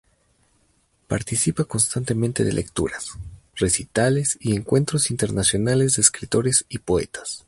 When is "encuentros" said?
4.55-5.11